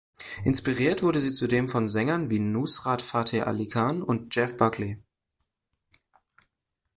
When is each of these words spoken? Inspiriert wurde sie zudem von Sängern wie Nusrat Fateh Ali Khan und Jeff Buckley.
Inspiriert 0.43 1.03
wurde 1.03 1.19
sie 1.19 1.31
zudem 1.31 1.69
von 1.69 1.87
Sängern 1.87 2.31
wie 2.31 2.39
Nusrat 2.39 3.03
Fateh 3.03 3.43
Ali 3.43 3.67
Khan 3.67 4.01
und 4.01 4.33
Jeff 4.33 4.57
Buckley. 4.57 4.97